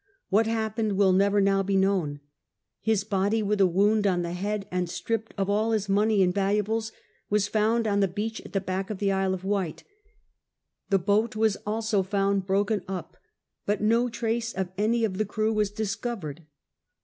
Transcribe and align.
Wliat 0.33 0.47
happened 0.47 0.93
will 0.97 1.13
never 1.13 1.39
now 1.39 1.61
bo 1.61 1.75
known. 1.75 2.21
His 2.79 3.03
body, 3.03 3.43
with 3.43 3.61
a 3.61 3.67
wound 3.67 4.07
on 4.07 4.23
the 4.23 4.33
head 4.33 4.67
and 4.71 4.89
stripped 4.89 5.31
of 5.37 5.47
all 5.47 5.73
his 5.73 5.87
money 5.87 6.23
and 6.23 6.33
valuables, 6.33 6.91
was 7.29 7.47
found 7.47 7.85
on 7.85 7.99
the 7.99 8.07
beach 8.07 8.41
at 8.41 8.51
the 8.53 8.59
back 8.61 8.89
of 8.89 8.97
the 8.97 9.11
Isle 9.11 9.35
of 9.35 9.43
Wight; 9.43 9.83
the 10.89 10.97
boat 10.97 11.35
was 11.35 11.55
also 11.67 12.01
found 12.01 12.47
broken 12.47 12.81
up; 12.87 13.15
but 13.67 13.79
no 13.79 14.09
trace 14.09 14.53
of 14.53 14.71
any 14.75 15.05
of 15.05 15.19
the 15.19 15.23
crew 15.25 15.53
was 15.53 15.69
discovered. 15.69 16.47